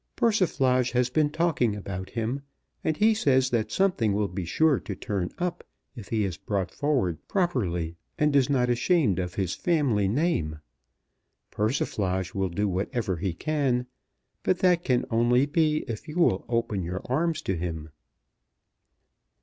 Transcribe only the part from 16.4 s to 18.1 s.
open your arms to him."